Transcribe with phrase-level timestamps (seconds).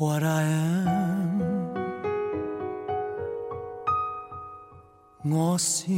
[0.00, 1.70] what I am。
[5.22, 5.92] 我是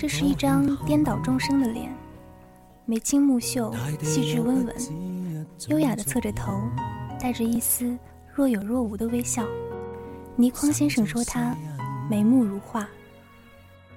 [0.00, 1.92] 这是一张颠倒众生的脸，
[2.84, 4.76] 眉清目秀，细致温文，
[5.66, 6.52] 优雅的侧着头，
[7.18, 7.98] 带着一丝
[8.32, 9.44] 若有若无的微笑。
[10.36, 11.52] 倪匡先生说他
[12.08, 12.88] 眉目如画。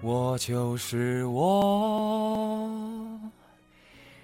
[0.01, 2.67] 我就是我，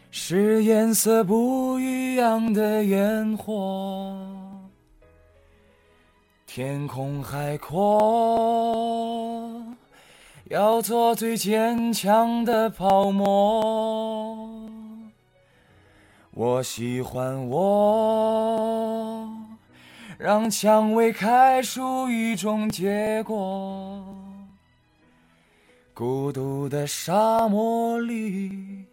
[0.10, 4.18] 是颜色不一样的烟火，
[6.48, 9.57] 天空海阔。
[10.50, 14.70] 要做最坚强的泡沫。
[16.32, 19.30] 我喜欢我，
[20.18, 24.02] 让蔷薇开出一种结果。
[25.94, 28.86] 孤独的沙漠里，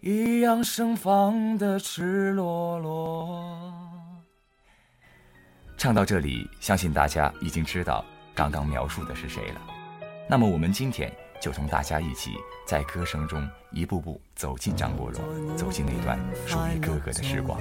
[0.00, 3.52] 一样盛放的赤裸裸。
[5.76, 8.02] 唱到这里，相信大家已经知道
[8.34, 9.60] 刚刚描述的是谁了。
[10.30, 12.30] 那么我们今天就同大家一起
[12.64, 15.20] 在歌声中一步步走进张国荣，
[15.56, 17.58] 走进那段属于哥哥的时光。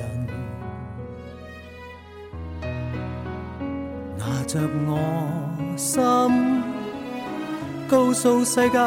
[4.16, 5.00] 拿着我
[5.76, 6.00] 心，
[7.88, 8.78] 告诉世界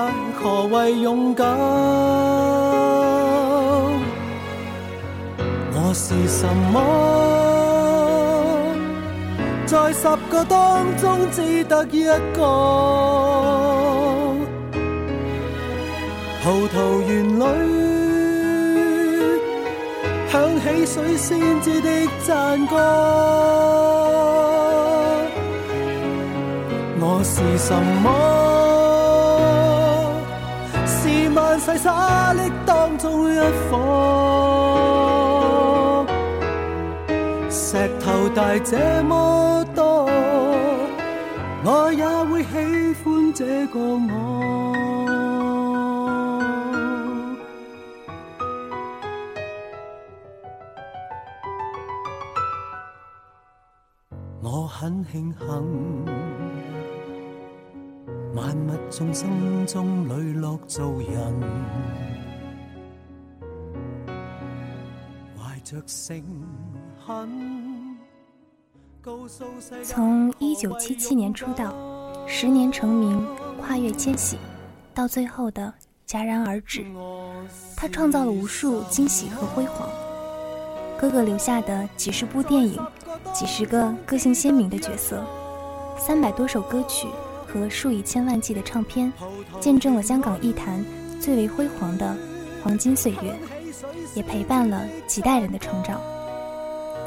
[0.41, 1.45] 何谓勇敢。
[5.75, 7.52] 我是什么？
[9.73, 12.43] 在十个当中只得一个，
[16.45, 17.43] 葡萄园里
[20.29, 21.89] 响起水仙子的
[22.23, 22.77] 赞歌。
[27.01, 28.07] 我是什么？
[30.85, 33.37] 是万世沙砾当中一
[33.71, 33.79] 颗，
[37.73, 40.05] 石头大这么多。
[41.65, 44.13] 我也会喜欢这个我。
[54.43, 56.05] 我很庆幸，
[58.35, 61.41] 万物众生中磊落做人，
[65.39, 66.92] 怀着诚恳。
[69.85, 71.75] 从一九七七年出道，
[72.27, 73.27] 十年成名，
[73.61, 74.39] 跨越千禧，
[74.95, 75.73] 到最后的
[76.07, 76.87] 戛然而止，
[77.77, 79.89] 他创造了无数惊喜和辉煌。
[80.97, 82.79] 哥哥留下的几十部电影，
[83.33, 85.25] 几十个个性鲜明的角色，
[85.99, 87.09] 三百多首歌曲
[87.47, 89.13] 和数以千万计的唱片，
[89.61, 90.85] 见证了香港艺坛
[91.21, 92.17] 最为辉煌的
[92.63, 93.35] 黄金岁月，
[94.15, 96.01] 也陪伴了几代人的成长。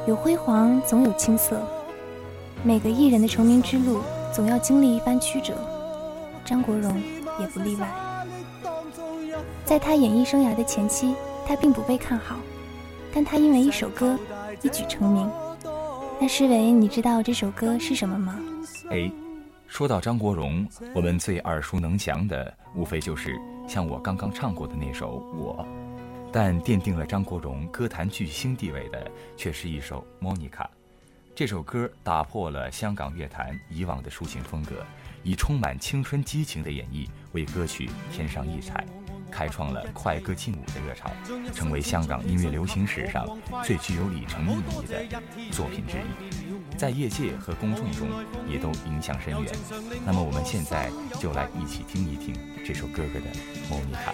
[0.07, 1.59] 有辉煌，总有青涩。
[2.63, 4.01] 每个艺人的成名之路，
[4.31, 5.55] 总要经历一番曲折，
[6.45, 7.01] 张国荣
[7.39, 7.89] 也不例外。
[9.66, 11.16] 在他演艺生涯的前期，
[11.47, 12.35] 他并不被看好，
[13.11, 14.17] 但他因为一首歌
[14.61, 15.27] 一举成名。
[16.19, 18.39] 那诗维，你知道这首歌是什么吗？
[18.91, 19.11] 哎，
[19.67, 23.35] 说到张国荣，我们最耳熟能详的，无非就是
[23.67, 25.66] 像我刚刚唱过的那首《我》，
[26.38, 30.66] 但奠定了张国荣歌坛巨星地位的，却是一首《莫妮卡》。
[31.34, 34.85] 这首歌打破了香港乐坛以往的抒情风格，
[35.23, 38.85] 以充满青春激情的演绎为歌曲添上异彩，
[39.32, 41.09] 开创了快歌劲舞的热潮，
[41.53, 43.26] 成为香港音乐流行史上
[43.64, 45.22] 最具有里程意义的
[45.53, 48.09] 作品之一，在业界和公众中
[48.46, 49.53] 也都影响深远。
[50.05, 52.35] 那么我们现在就来一起听一听
[52.66, 53.31] 这首哥哥的
[53.70, 54.11] 《莫妮卡》。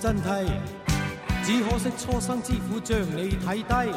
[0.00, 0.46] 真谛，
[1.42, 3.92] 只可惜初生之虎将你睇低。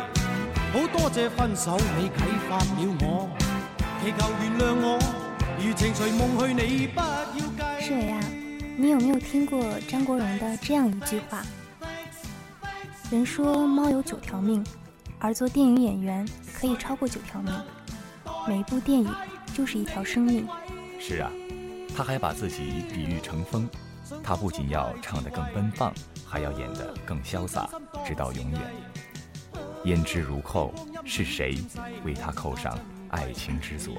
[0.74, 3.30] 好多谢分手，你启发了我，
[4.02, 5.00] 祈求原谅我，
[5.64, 7.86] 如情随梦去，你不要介。
[7.86, 8.20] 是啊，
[8.78, 11.44] 你有没有听过张国荣的这样一句话？
[13.12, 14.66] 人说猫有九条命，
[15.20, 17.54] 而做电影演员可以超过九条命，
[18.48, 19.14] 每一部电影
[19.54, 20.48] 就是一条生命。
[21.00, 21.30] 是啊，
[21.96, 23.70] 他还把自己比喻成风，
[24.24, 25.94] 他不仅要唱得更奔放，
[26.26, 27.70] 还要演得更潇洒，
[28.06, 28.62] 直到永远。
[29.86, 30.74] 胭脂如扣，
[31.04, 31.58] 是谁
[32.06, 32.78] 为他扣上
[33.10, 33.96] 爱情之锁？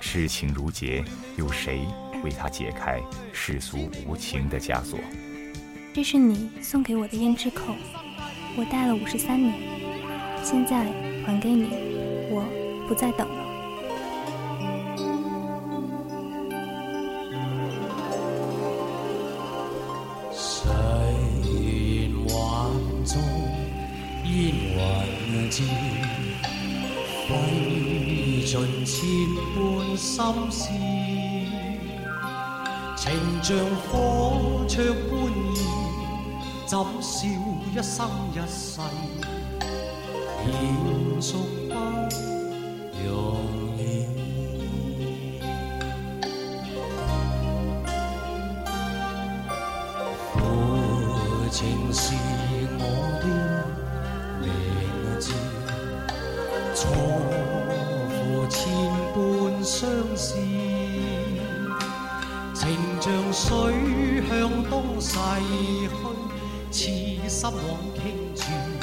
[0.00, 1.04] 痴情如结，
[1.36, 1.86] 有谁
[2.24, 3.00] 为他解开
[3.32, 4.98] 世俗无情的枷锁？
[5.94, 7.74] 这是你送给我的胭脂扣，
[8.56, 9.54] 我戴了五十三年，
[10.42, 10.84] 现在
[11.24, 11.68] 还给你，
[12.30, 12.44] 我
[12.88, 13.28] 不再等
[25.50, 25.66] 了。
[28.50, 28.96] 尽千
[29.54, 30.68] 般心思，
[32.96, 33.02] 情
[33.42, 33.48] 像
[33.88, 34.74] 火灼
[35.08, 35.10] 般
[35.54, 35.58] 热，
[36.66, 37.10] 怎笑
[37.72, 37.96] 一生
[38.32, 38.80] 一世，
[40.46, 40.48] 延
[41.20, 41.28] 续
[41.68, 41.74] 不
[43.04, 43.08] 容
[43.78, 43.80] 易。
[51.50, 51.58] 情
[51.92, 52.14] 是
[59.80, 60.34] 相思，
[62.52, 62.68] 情
[63.00, 65.16] 像水向东逝
[65.88, 65.90] 去，
[66.70, 68.04] 痴心枉倾
[68.34, 68.79] 注。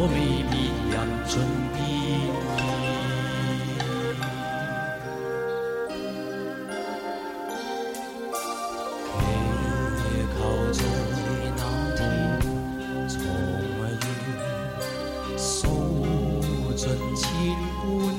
[0.00, 0.14] 火未
[0.48, 0.54] 灭，
[0.90, 1.32] 人尽
[1.74, 1.78] 变
[9.98, 10.00] 祈
[10.32, 10.38] 求
[10.72, 10.80] 在
[11.54, 11.60] 那
[11.96, 11.98] 天
[13.10, 13.12] 重
[14.00, 15.44] 遇，诉
[16.74, 16.82] 尽
[17.14, 17.20] 千。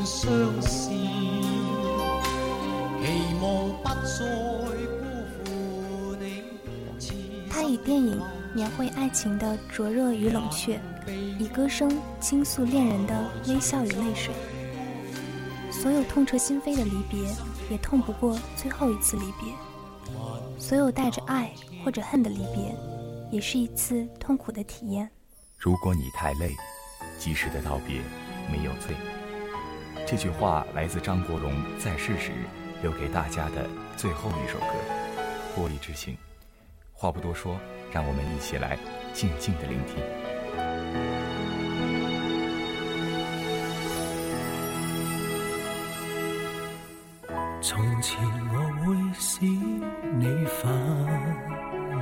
[0.06, 0.30] 相
[0.62, 0.96] 思，期
[3.42, 3.44] 望
[3.82, 4.20] 不再
[5.00, 5.02] 辜
[5.34, 5.36] 负
[6.20, 6.22] 你。
[7.50, 8.22] 他以电影
[8.54, 10.80] 描绘爱情的灼热与冷却，
[11.40, 11.90] 以歌声
[12.20, 14.34] 倾诉恋人的微笑与泪水。
[15.72, 17.20] 所有痛彻心扉的离别，
[17.70, 19.54] 也痛不过最后一次离别；
[20.60, 21.52] 所有带着爱
[21.84, 22.76] 或者恨的离别，
[23.32, 25.10] 也是一次痛苦的体验。
[25.58, 26.54] 如果你太累，
[27.18, 28.02] 及时的道别
[28.52, 28.96] 没有罪。
[30.06, 32.32] 这句话来自张国荣在世时
[32.82, 33.66] 留给大家的
[33.96, 34.66] 最后一首歌
[35.60, 36.14] 《玻璃之情》。
[36.92, 37.58] 话不多说，
[37.92, 38.78] 让我们一起来
[39.14, 40.02] 静静的聆听。
[47.62, 48.20] 从前
[48.52, 50.26] 我会使你
[50.62, 50.72] 快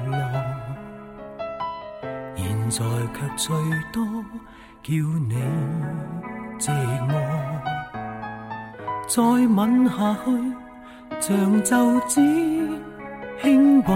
[0.10, 0.18] 乐，
[2.36, 2.78] 现在
[3.14, 3.56] 却最
[3.92, 4.04] 多
[4.82, 4.94] 叫
[5.28, 5.36] 你
[6.58, 6.72] 寂
[7.08, 7.12] 寞。
[9.08, 10.26] 再吻下去，
[11.20, 12.22] 像皱纸
[13.42, 13.92] 轻薄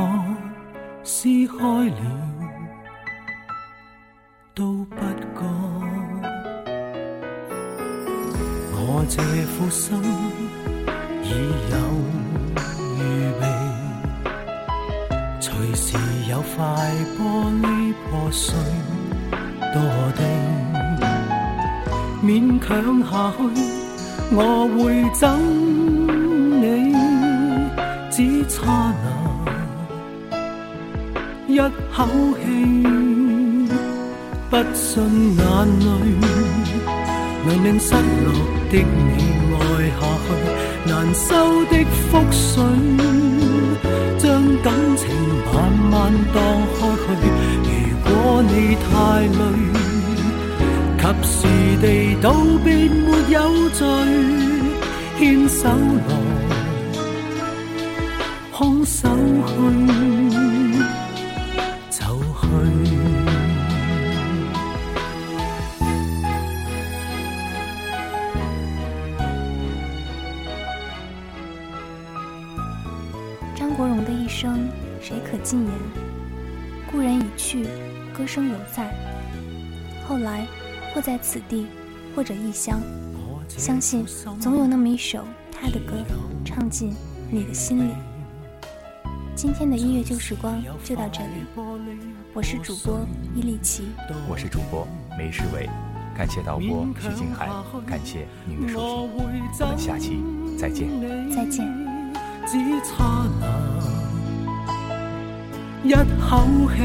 [1.06, 1.96] 撕开了，
[4.56, 5.42] 都不觉。
[8.72, 10.02] 我这副心
[11.24, 11.30] 已
[11.72, 11.76] 有
[12.98, 13.02] 预
[13.42, 13.44] 备，
[15.42, 15.98] 随时
[16.30, 16.64] 有块
[17.18, 17.20] 玻
[17.62, 17.66] 璃
[18.10, 18.56] 破碎
[19.60, 19.76] 堕
[20.16, 20.22] 地，
[22.24, 22.72] 勉强
[23.04, 23.40] 下去。
[24.36, 24.40] 我
[24.78, 24.80] 会
[25.12, 25.22] 憎
[26.62, 26.64] 你，
[28.10, 28.18] 只
[28.48, 29.06] 差那
[31.54, 32.08] 一口
[32.42, 32.44] 气，
[34.50, 34.90] 不信
[35.38, 35.44] 眼
[35.80, 35.86] 泪
[37.46, 38.28] 能令失落
[38.72, 39.12] 的你
[39.54, 39.56] 爱
[40.00, 40.28] 下去，
[40.90, 41.30] 难收
[41.66, 41.74] 的
[42.10, 42.44] 覆水
[44.18, 44.24] 将
[44.64, 45.02] 感情
[45.54, 45.56] 慢
[45.92, 45.94] 慢
[46.34, 46.36] 荡
[46.74, 47.14] 开去。
[47.70, 48.52] 如果你
[48.90, 48.92] 太
[49.22, 49.32] 累。
[51.04, 51.38] 及时
[51.82, 52.26] 地道
[52.64, 53.38] 别没有
[53.72, 53.86] 罪，
[55.20, 56.10] 牵手来，
[58.54, 59.10] 空手
[59.46, 59.52] 去
[59.92, 60.53] 就去。
[73.56, 74.68] 张国荣的一生，
[75.02, 75.72] 谁可尽言？
[76.92, 77.66] 故人已去，
[78.14, 78.94] 歌声犹在。
[80.08, 80.46] 后来。
[80.94, 81.66] 或在此地，
[82.16, 82.80] 或者异乡，
[83.50, 84.06] 相信
[84.40, 86.06] 总有那么一首他的歌，
[86.46, 86.94] 唱进
[87.32, 88.13] 你的心里。
[89.44, 91.44] 今天的音乐旧时光就到这里，
[92.34, 93.84] 我是主播伊利奇，
[94.30, 95.70] 我是主播梅世伟，
[96.16, 97.50] 感谢导播徐静海，
[97.86, 99.18] 感谢您的收听，
[99.60, 100.24] 我们下期
[100.58, 100.88] 再见。
[101.30, 101.68] 再见。
[102.48, 102.58] 只
[102.88, 103.28] 差
[105.84, 106.48] 那一口
[106.78, 106.80] 气，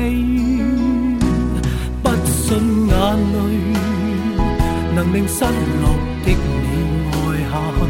[2.02, 2.92] 不信眼
[3.34, 3.38] 泪
[4.96, 6.34] 能令失落的你
[7.12, 7.14] 爱
[7.48, 7.86] 下去，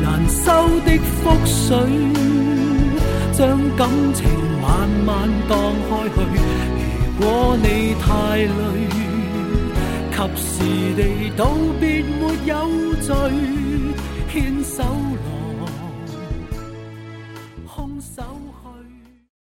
[0.00, 0.46] 难收
[0.86, 1.74] 的覆水，
[3.32, 4.28] 将感情
[4.60, 5.58] 慢慢荡
[5.88, 6.14] 开去。
[7.18, 8.50] 如果你太累，
[10.10, 10.52] 及时
[10.96, 11.00] 地
[11.36, 11.40] 道
[11.80, 12.54] 别没有
[13.00, 13.14] 罪，
[14.30, 14.84] 牵手。